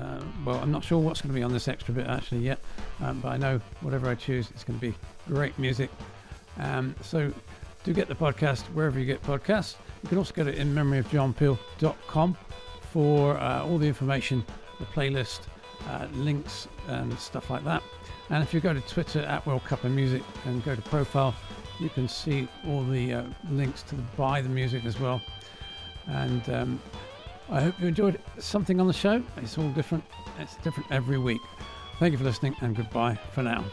uh, 0.00 0.20
well, 0.44 0.60
I'm 0.60 0.70
not 0.70 0.84
sure 0.84 1.00
what's 1.00 1.20
going 1.20 1.34
to 1.34 1.34
be 1.34 1.42
on 1.42 1.52
this 1.52 1.66
extra 1.66 1.92
bit 1.92 2.06
actually 2.06 2.42
yet, 2.42 2.60
um, 3.00 3.18
but 3.18 3.30
I 3.30 3.38
know 3.38 3.60
whatever 3.80 4.08
I 4.08 4.14
choose, 4.14 4.50
it's 4.50 4.62
going 4.62 4.78
to 4.78 4.86
be 4.86 4.94
great 5.26 5.58
music. 5.58 5.90
Um, 6.60 6.94
so 7.02 7.32
do 7.82 7.92
get 7.92 8.06
the 8.06 8.14
podcast 8.14 8.62
wherever 8.66 9.00
you 9.00 9.06
get 9.06 9.20
podcasts. 9.22 9.74
You 10.04 10.10
can 10.10 10.18
also 10.18 10.32
go 10.32 10.44
to 10.44 10.54
inmemoryofjohnpeel.com 10.54 12.36
for 12.92 13.36
uh, 13.36 13.64
all 13.64 13.78
the 13.78 13.88
information, 13.88 14.44
the 14.78 14.86
playlist, 14.86 15.40
uh, 15.88 16.06
links, 16.12 16.68
and 16.86 17.18
stuff 17.18 17.50
like 17.50 17.64
that. 17.64 17.82
And 18.30 18.42
if 18.42 18.52
you 18.52 18.60
go 18.60 18.74
to 18.74 18.80
Twitter 18.80 19.20
at 19.20 19.46
World 19.46 19.64
Cup 19.64 19.84
of 19.84 19.92
Music 19.92 20.22
and 20.44 20.62
go 20.64 20.74
to 20.74 20.82
profile, 20.82 21.34
you 21.80 21.88
can 21.88 22.08
see 22.08 22.48
all 22.66 22.84
the 22.84 23.14
uh, 23.14 23.22
links 23.50 23.82
to 23.84 23.94
buy 24.16 24.42
the 24.42 24.48
music 24.48 24.84
as 24.84 25.00
well. 25.00 25.20
And 26.06 26.48
um, 26.50 26.82
I 27.50 27.60
hope 27.60 27.80
you 27.80 27.88
enjoyed 27.88 28.20
something 28.38 28.80
on 28.80 28.86
the 28.86 28.92
show. 28.92 29.22
It's 29.38 29.56
all 29.56 29.70
different. 29.70 30.04
It's 30.38 30.56
different 30.56 30.90
every 30.92 31.18
week. 31.18 31.40
Thank 31.98 32.12
you 32.12 32.18
for 32.18 32.24
listening 32.24 32.54
and 32.60 32.76
goodbye 32.76 33.18
for 33.32 33.42
now. 33.42 33.64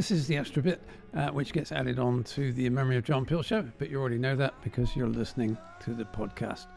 This 0.00 0.10
is 0.10 0.26
the 0.26 0.36
extra 0.38 0.62
bit 0.62 0.80
uh, 1.14 1.28
which 1.28 1.52
gets 1.52 1.72
added 1.72 1.98
on 1.98 2.24
to 2.24 2.54
the 2.54 2.66
Memory 2.70 2.96
of 2.96 3.04
John 3.04 3.26
Peel 3.26 3.42
show, 3.42 3.62
but 3.76 3.90
you 3.90 4.00
already 4.00 4.16
know 4.16 4.34
that 4.34 4.54
because 4.64 4.96
you're 4.96 5.06
listening 5.06 5.58
to 5.80 5.92
the 5.92 6.04
podcast. 6.04 6.68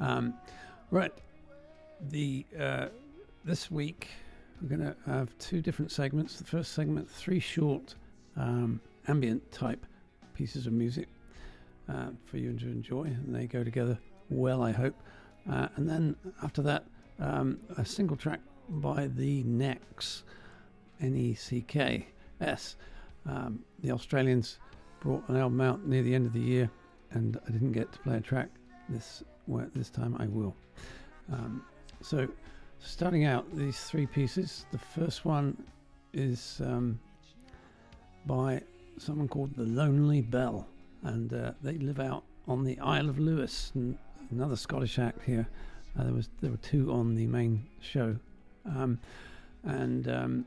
Um, 0.00 0.34
right, 0.90 1.12
the 2.10 2.44
uh, 2.58 2.86
this 3.44 3.70
week 3.70 4.08
we're 4.60 4.76
going 4.76 4.80
to 4.80 4.96
have 5.06 5.28
two 5.38 5.62
different 5.62 5.92
segments. 5.92 6.38
The 6.38 6.44
first 6.44 6.72
segment, 6.72 7.08
three 7.08 7.38
short 7.38 7.94
um, 8.36 8.80
ambient 9.06 9.48
type 9.52 9.86
pieces 10.34 10.66
of 10.66 10.72
music 10.72 11.06
uh, 11.88 12.08
for 12.24 12.38
you 12.38 12.52
to 12.52 12.66
enjoy, 12.66 13.04
and 13.04 13.32
they 13.32 13.46
go 13.46 13.62
together 13.62 13.96
well, 14.28 14.60
I 14.64 14.72
hope. 14.72 14.96
Uh, 15.48 15.68
and 15.76 15.88
then 15.88 16.16
after 16.42 16.62
that, 16.62 16.84
um, 17.20 17.60
a 17.78 17.84
single 17.84 18.16
track 18.16 18.40
by 18.68 19.06
the 19.06 19.44
Necks, 19.44 20.24
N 21.00 21.14
E 21.14 21.32
C 21.32 21.60
K 21.60 22.08
S. 22.40 22.76
Um, 23.26 23.60
the 23.80 23.90
Australians 23.90 24.58
brought 25.00 25.28
an 25.28 25.36
album 25.36 25.60
out 25.60 25.86
near 25.86 26.02
the 26.02 26.14
end 26.14 26.26
of 26.26 26.32
the 26.32 26.40
year, 26.40 26.70
and 27.10 27.38
I 27.46 27.50
didn't 27.50 27.72
get 27.72 27.92
to 27.92 27.98
play 28.00 28.16
a 28.16 28.20
track. 28.20 28.48
This 28.88 29.22
this 29.74 29.90
time 29.90 30.16
I 30.18 30.26
will. 30.26 30.54
Um, 31.32 31.64
so, 32.00 32.28
starting 32.80 33.24
out, 33.24 33.44
these 33.56 33.78
three 33.80 34.06
pieces. 34.06 34.66
The 34.72 34.78
first 34.78 35.24
one 35.24 35.56
is 36.12 36.60
um, 36.64 36.98
by 38.26 38.62
someone 38.98 39.28
called 39.28 39.54
the 39.56 39.64
Lonely 39.64 40.22
Bell, 40.22 40.66
and 41.02 41.32
uh, 41.32 41.52
they 41.62 41.74
live 41.78 42.00
out 42.00 42.24
on 42.48 42.64
the 42.64 42.78
Isle 42.80 43.08
of 43.08 43.18
Lewis, 43.18 43.72
another 44.30 44.56
Scottish 44.56 44.98
act 44.98 45.22
here. 45.24 45.46
Uh, 45.98 46.04
there 46.04 46.12
was 46.12 46.28
there 46.40 46.50
were 46.50 46.56
two 46.58 46.92
on 46.92 47.14
the 47.14 47.26
main 47.26 47.66
show, 47.80 48.16
um, 48.66 48.98
and 49.64 50.08
um, 50.08 50.44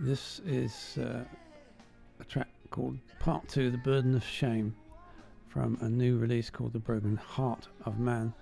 this 0.00 0.40
is 0.46 0.98
uh, 0.98 1.24
a 2.20 2.24
track 2.24 2.48
called 2.70 2.98
Part 3.18 3.48
Two: 3.48 3.70
The 3.70 3.78
Burden 3.78 4.14
of 4.14 4.24
Shame, 4.24 4.74
from 5.48 5.76
a 5.80 5.88
new 5.88 6.16
release 6.16 6.48
called 6.48 6.72
The 6.72 6.78
Broken 6.78 7.16
Heart 7.16 7.68
of 7.84 7.98
Man, 7.98 8.32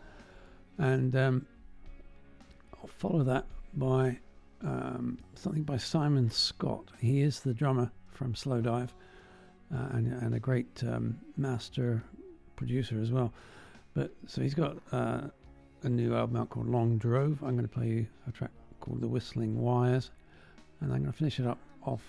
and 0.79 1.15
um, 1.17 1.47
I'll 2.81 2.89
follow 2.89 3.25
that 3.25 3.47
by 3.75 4.19
um, 4.63 5.19
something 5.35 5.65
by 5.65 5.77
Simon 5.77 6.31
Scott. 6.31 6.91
He 7.01 7.23
is 7.23 7.41
the 7.41 7.53
drummer 7.55 7.91
from 8.13 8.35
Slowdive, 8.35 8.91
uh, 9.75 9.89
and, 9.91 10.13
and 10.23 10.35
a 10.35 10.41
great 10.41 10.83
um, 10.85 11.19
master 11.37 12.03
producer 12.57 13.01
as 13.01 13.11
well. 13.11 13.33
But 13.95 14.13
so 14.27 14.43
he's 14.43 14.55
got 14.55 14.77
uh, 14.93 15.23
a 15.83 15.89
new 15.89 16.15
album 16.15 16.37
out 16.37 16.51
called 16.51 16.69
Long 16.69 16.99
Drove. 16.99 17.43
I'm 17.43 17.57
going 17.57 17.69
to 17.69 17.69
play 17.69 17.89
you 17.89 18.07
a 18.29 18.33
track 18.33 18.51
called 18.81 19.01
The 19.01 19.09
Whistling 19.09 19.61
Wires, 19.61 20.11
and 20.81 20.93
I'm 20.93 21.01
going 21.01 21.13
to 21.13 21.19
finish 21.19 21.41
it 21.41 21.47
up 21.47 21.59
off 21.83 22.03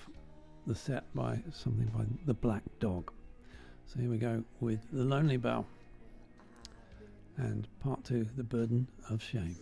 the 0.67 0.76
set 0.76 1.03
by 1.15 1.41
something 1.51 1.88
by 1.95 2.05
The 2.26 2.34
Black 2.34 2.63
Dog. 2.80 3.11
So 3.86 3.99
here 3.99 4.09
we 4.09 4.17
go 4.17 4.43
with 4.59 4.80
The 4.91 5.03
Lonely 5.03 5.38
Bell 5.38 5.65
and 7.38 7.67
part 7.80 8.03
two 8.03 8.28
The 8.36 8.43
Burden 8.43 8.88
of 9.09 9.24
Shame. 9.24 9.55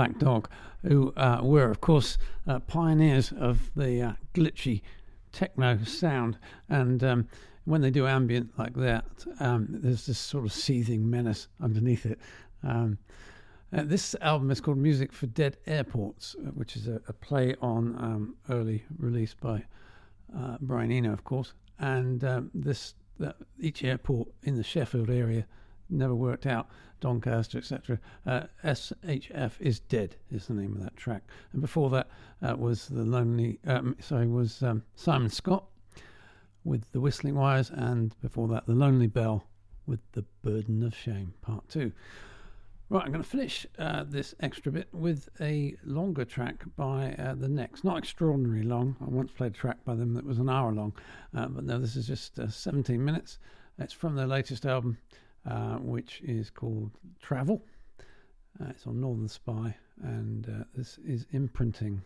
Black 0.00 0.18
Dog, 0.18 0.48
who 0.82 1.12
uh, 1.18 1.40
were, 1.42 1.70
of 1.70 1.82
course, 1.82 2.16
uh, 2.48 2.58
pioneers 2.60 3.34
of 3.38 3.70
the 3.76 4.00
uh, 4.00 4.12
glitchy 4.32 4.80
techno 5.30 5.76
sound. 5.84 6.38
And 6.70 7.04
um, 7.04 7.28
when 7.66 7.82
they 7.82 7.90
do 7.90 8.06
ambient 8.06 8.58
like 8.58 8.72
that, 8.76 9.04
um, 9.40 9.66
there's 9.68 10.06
this 10.06 10.18
sort 10.18 10.46
of 10.46 10.54
seething 10.54 11.10
menace 11.10 11.48
underneath 11.62 12.06
it. 12.06 12.18
Um, 12.62 12.96
uh, 13.74 13.82
this 13.82 14.16
album 14.22 14.50
is 14.50 14.58
called 14.58 14.78
Music 14.78 15.12
for 15.12 15.26
Dead 15.26 15.58
Airports, 15.66 16.34
uh, 16.38 16.48
which 16.52 16.76
is 16.76 16.88
a, 16.88 17.02
a 17.06 17.12
play 17.12 17.54
on 17.60 17.94
um, 17.98 18.36
early 18.48 18.82
release 18.96 19.34
by 19.34 19.62
uh, 20.34 20.56
Brian 20.62 20.90
Eno, 20.90 21.12
of 21.12 21.24
course. 21.24 21.52
And 21.78 22.24
um, 22.24 22.50
this 22.54 22.94
each 23.58 23.84
airport 23.84 24.28
in 24.44 24.56
the 24.56 24.64
Sheffield 24.64 25.10
area 25.10 25.44
never 25.90 26.14
worked 26.14 26.46
out. 26.46 26.70
Doncaster, 27.00 27.58
etc. 27.58 27.98
Uh, 28.26 28.42
SHF 28.64 29.52
is 29.60 29.80
dead 29.80 30.16
is 30.30 30.46
the 30.46 30.54
name 30.54 30.74
of 30.76 30.82
that 30.82 30.96
track. 30.96 31.22
And 31.52 31.60
before 31.60 31.90
that 31.90 32.08
uh, 32.42 32.56
was 32.56 32.88
the 32.88 33.02
lonely. 33.02 33.58
Um, 33.66 33.96
sorry, 34.00 34.26
was 34.26 34.62
um, 34.62 34.82
Simon 34.94 35.30
Scott 35.30 35.64
with 36.64 36.90
the 36.92 37.00
Whistling 37.00 37.34
Wires, 37.34 37.70
and 37.70 38.14
before 38.20 38.48
that, 38.48 38.66
the 38.66 38.74
Lonely 38.74 39.06
Bell 39.06 39.44
with 39.86 40.00
the 40.12 40.24
Burden 40.42 40.82
of 40.82 40.94
Shame, 40.94 41.34
Part 41.40 41.68
Two. 41.68 41.92
Right, 42.90 43.04
I'm 43.04 43.12
going 43.12 43.22
to 43.22 43.28
finish 43.28 43.66
uh, 43.78 44.02
this 44.02 44.34
extra 44.40 44.72
bit 44.72 44.88
with 44.92 45.28
a 45.40 45.76
longer 45.84 46.24
track 46.24 46.64
by 46.76 47.14
uh, 47.14 47.34
the 47.34 47.48
Necks. 47.48 47.84
Not 47.84 47.98
extraordinarily 47.98 48.64
long. 48.64 48.96
I 49.00 49.04
once 49.04 49.30
played 49.30 49.52
a 49.52 49.56
track 49.56 49.84
by 49.84 49.94
them 49.94 50.12
that 50.14 50.26
was 50.26 50.40
an 50.40 50.50
hour 50.50 50.72
long, 50.72 50.92
uh, 51.32 51.46
but 51.46 51.62
no, 51.62 51.78
this 51.78 51.94
is 51.94 52.08
just 52.08 52.40
uh, 52.40 52.48
17 52.48 53.02
minutes. 53.02 53.38
It's 53.78 53.92
from 53.92 54.16
their 54.16 54.26
latest 54.26 54.66
album, 54.66 54.98
uh, 55.46 55.76
which 55.76 56.20
is 56.22 56.50
called 56.50 56.90
Travel. 57.20 57.62
Uh, 58.60 58.66
it's 58.70 58.86
on 58.86 59.00
Northern 59.00 59.28
Spy, 59.28 59.74
and 60.02 60.66
this 60.74 60.98
is 60.98 61.26
imprinting. 61.32 62.02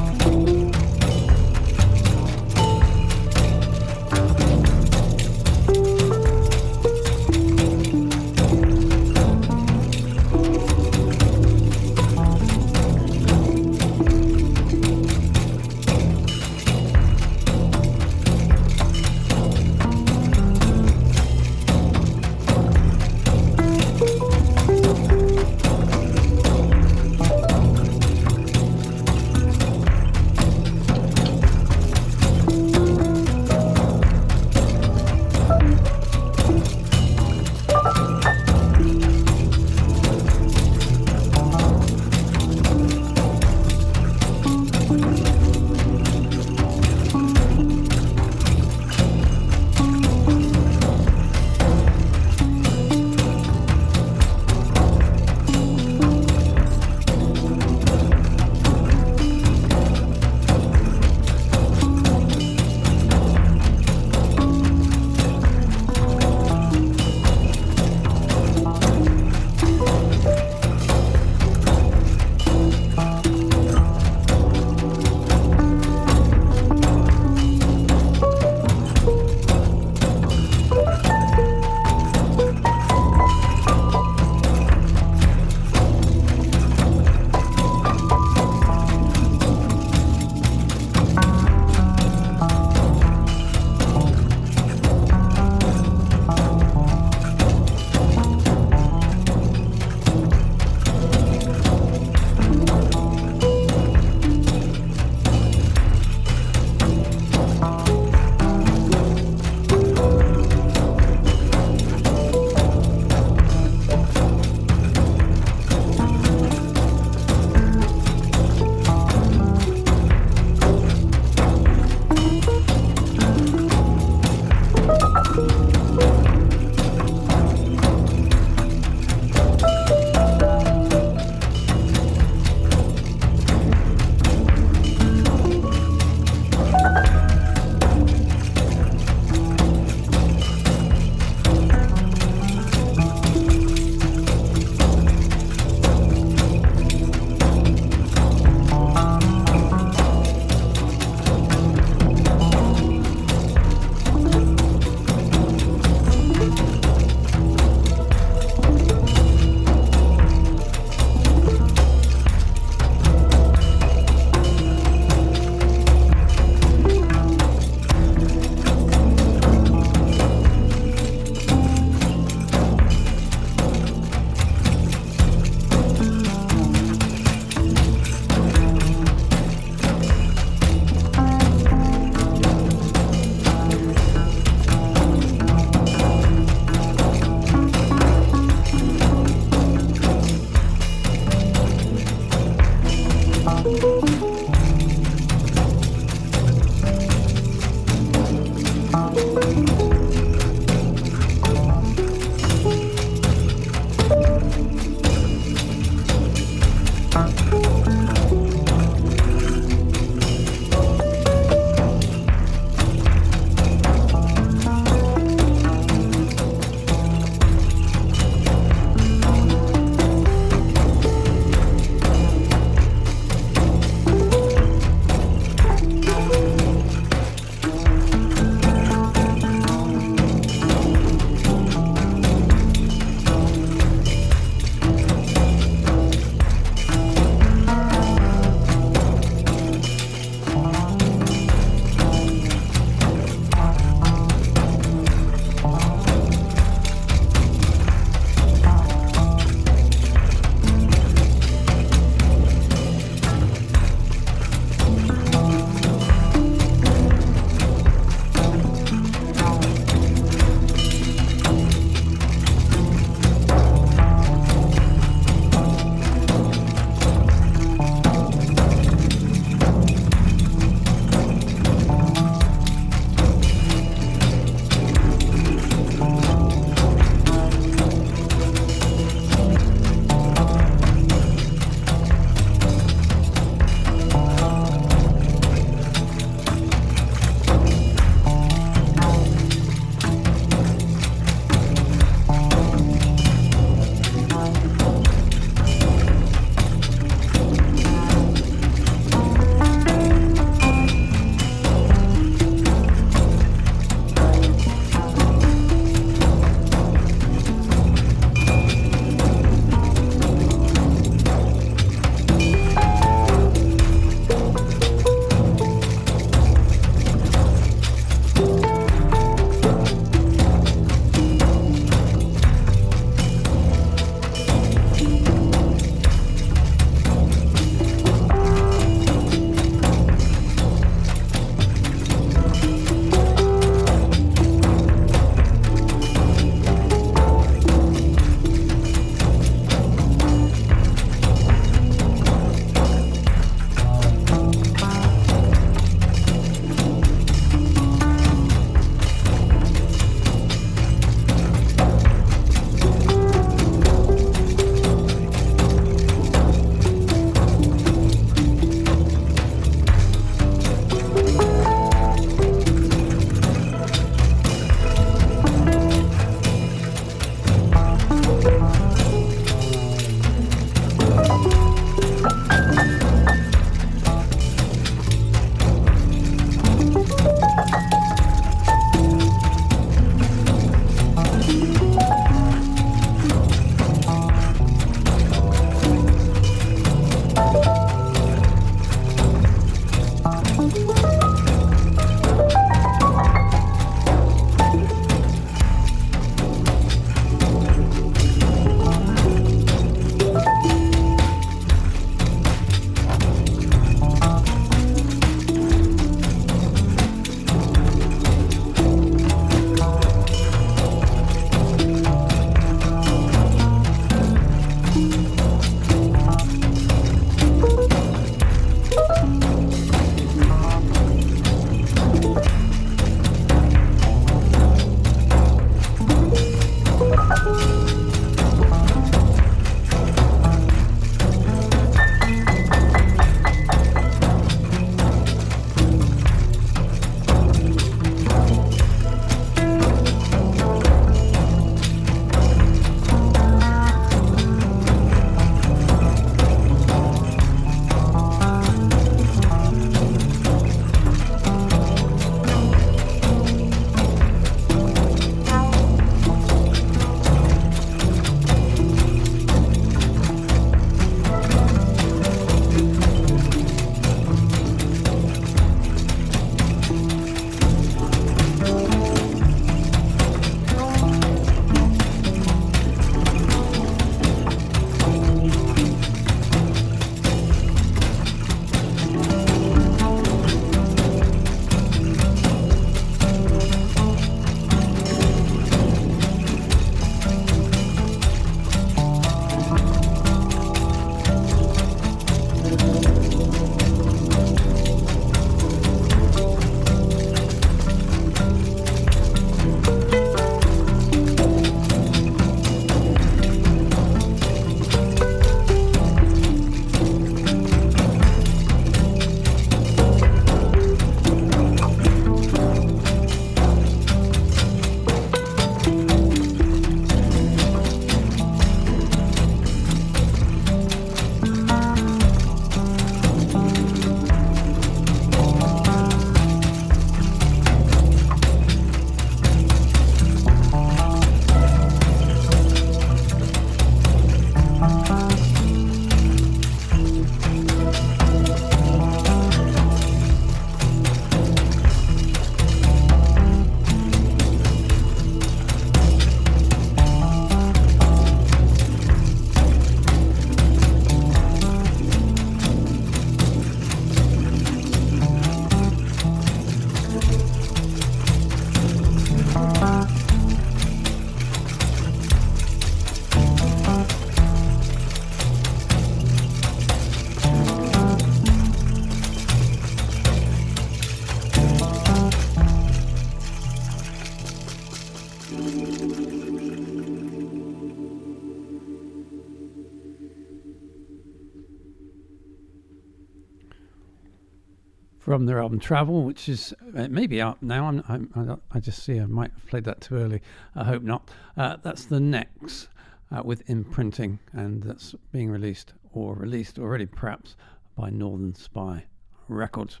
From 585.40 585.46
their 585.46 585.62
album 585.62 585.80
Travel, 585.80 586.24
which 586.24 586.50
is 586.50 586.74
uh, 586.94 587.08
maybe 587.08 587.40
out 587.40 587.62
now. 587.62 587.86
I'm, 587.86 588.04
I'm, 588.34 588.60
I 588.72 588.78
just 588.78 589.02
see 589.02 589.18
I 589.18 589.24
might 589.24 589.50
have 589.54 589.66
played 589.68 589.84
that 589.84 590.02
too 590.02 590.16
early. 590.16 590.42
I 590.76 590.84
hope 590.84 591.02
not. 591.02 591.30
Uh, 591.56 591.78
that's 591.82 592.04
the 592.04 592.20
Necks 592.20 592.88
uh, 593.34 593.40
with 593.42 593.62
imprinting, 593.70 594.38
and 594.52 594.82
that's 594.82 595.14
being 595.32 595.48
released 595.48 595.94
or 596.12 596.34
released 596.34 596.78
already, 596.78 597.06
perhaps 597.06 597.56
by 597.96 598.10
Northern 598.10 598.54
Spy 598.54 599.02
Records. 599.48 600.00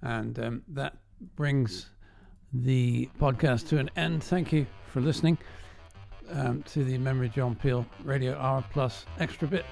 And 0.00 0.38
um, 0.38 0.62
that 0.68 0.96
brings 1.34 1.90
the 2.54 3.10
podcast 3.20 3.68
to 3.68 3.78
an 3.78 3.90
end. 3.94 4.24
Thank 4.24 4.54
you 4.54 4.66
for 4.90 5.02
listening 5.02 5.36
um, 6.32 6.62
to 6.62 6.82
the 6.82 6.96
Memory 6.96 7.28
John 7.28 7.56
Peel 7.56 7.84
Radio 8.04 8.34
Hour 8.38 8.64
Plus 8.72 9.04
Extra 9.18 9.48
Bit. 9.48 9.66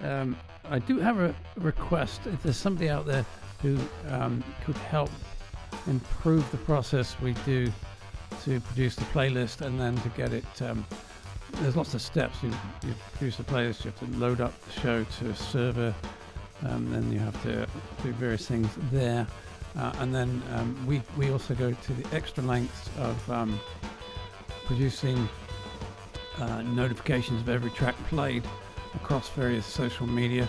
Um, 0.00 0.38
I 0.64 0.78
do 0.78 0.98
have 1.00 1.20
a 1.20 1.34
request. 1.58 2.22
If 2.24 2.42
there's 2.42 2.56
somebody 2.56 2.88
out 2.88 3.04
there 3.04 3.26
who 3.62 3.78
um, 4.10 4.42
could 4.64 4.76
help 4.76 5.10
improve 5.86 6.48
the 6.50 6.58
process 6.58 7.18
we 7.20 7.32
do 7.44 7.72
to 8.44 8.60
produce 8.60 8.96
the 8.96 9.04
playlist 9.06 9.60
and 9.60 9.80
then 9.80 9.96
to 9.96 10.08
get 10.10 10.32
it. 10.32 10.62
Um, 10.62 10.84
there's 11.60 11.76
lots 11.76 11.94
of 11.94 12.02
steps. 12.02 12.42
You, 12.42 12.50
you 12.86 12.94
produce 13.12 13.38
a 13.38 13.44
playlist, 13.44 13.84
you 13.84 13.90
have 13.90 13.98
to 14.00 14.18
load 14.18 14.40
up 14.40 14.52
the 14.66 14.80
show 14.80 15.04
to 15.04 15.30
a 15.30 15.36
server, 15.36 15.94
um, 16.64 16.90
then 16.90 17.10
you 17.12 17.18
have 17.18 17.40
to 17.42 17.66
do 18.02 18.12
various 18.12 18.46
things 18.46 18.68
there. 18.90 19.26
Uh, 19.76 19.92
and 19.98 20.14
then 20.14 20.42
um, 20.54 20.86
we, 20.86 21.02
we 21.16 21.30
also 21.30 21.54
go 21.54 21.72
to 21.72 21.92
the 21.92 22.16
extra 22.16 22.42
lengths 22.42 22.88
of 22.98 23.30
um, 23.30 23.60
producing 24.64 25.28
uh, 26.38 26.62
notifications 26.62 27.40
of 27.42 27.48
every 27.48 27.70
track 27.70 27.94
played 28.08 28.44
across 28.94 29.28
various 29.30 29.66
social 29.66 30.06
media 30.06 30.48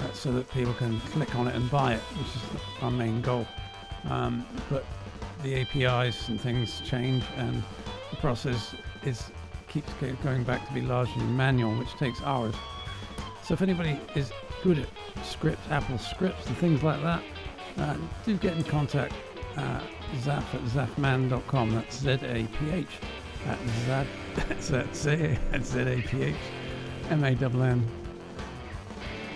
uh, 0.00 0.12
so 0.12 0.32
that 0.32 0.50
people 0.50 0.74
can 0.74 1.00
click 1.12 1.34
on 1.34 1.48
it 1.48 1.54
and 1.54 1.70
buy 1.70 1.94
it, 1.94 2.00
which 2.00 2.36
is 2.36 2.82
our 2.82 2.90
main 2.90 3.20
goal. 3.20 3.46
Um, 4.08 4.46
but 4.70 4.84
the 5.42 5.60
APIs 5.60 6.28
and 6.28 6.40
things 6.40 6.80
change, 6.84 7.24
and 7.36 7.62
the 8.10 8.16
process 8.16 8.74
is 9.04 9.30
keeps 9.68 9.92
going 10.24 10.42
back 10.42 10.66
to 10.66 10.74
be 10.74 10.80
largely 10.80 11.22
manual, 11.22 11.74
which 11.76 11.92
takes 11.94 12.20
hours. 12.22 12.54
So 13.44 13.54
if 13.54 13.62
anybody 13.62 13.98
is 14.14 14.32
good 14.62 14.78
at 14.78 14.88
scripts, 15.24 15.62
Apple 15.70 15.98
scripts, 15.98 16.46
and 16.46 16.56
things 16.56 16.82
like 16.82 17.00
that, 17.02 17.22
uh, 17.78 17.96
do 18.24 18.36
get 18.36 18.56
in 18.56 18.64
contact. 18.64 19.14
Uh, 19.56 19.80
Zaph 20.22 20.54
at 20.54 20.60
zaphmann.com. 20.62 21.74
That's 21.74 21.98
Z 21.98 22.10
A 22.10 22.46
P 22.46 22.70
H 22.70 22.86
at 23.46 23.58
Z 25.64 25.80
A 25.80 26.02
P 26.02 26.22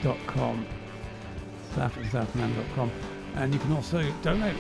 H 0.05 0.37
M 0.37 0.39
A 0.39 0.47
N 0.47 0.57
N 0.57 0.65
dot 0.65 0.67
com. 0.67 0.67
Zaph 1.75 1.97
at 1.97 2.13
zaphmann.com. 2.13 2.91
And 3.37 3.53
you 3.53 3.61
can 3.61 3.73
also 3.73 4.03
donate 4.23 4.57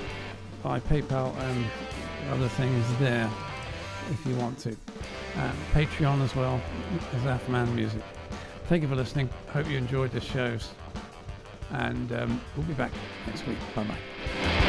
by 0.62 0.80
PayPal 0.80 1.36
and 1.36 1.64
other 2.32 2.48
things 2.48 2.84
there 2.98 3.30
if 4.10 4.26
you 4.26 4.34
want 4.36 4.58
to. 4.60 4.76
Patreon 5.72 6.22
as 6.22 6.34
well, 6.34 6.60
Zaphmann 7.24 7.74
Music. 7.74 8.02
Thank 8.68 8.82
you 8.82 8.88
for 8.88 8.96
listening. 8.96 9.28
Hope 9.52 9.68
you 9.68 9.78
enjoyed 9.78 10.12
the 10.12 10.20
shows. 10.20 10.70
And 11.70 12.12
um, 12.12 12.40
we'll 12.56 12.66
be 12.66 12.74
back 12.74 12.92
next 13.26 13.46
week. 13.46 13.58
Bye 13.74 13.84
bye. 13.84 14.63